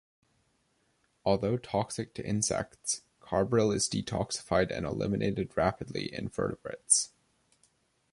[1.23, 7.11] Although toxic to insects, carbaryl is detoxified and eliminated rapidly in vertebrates.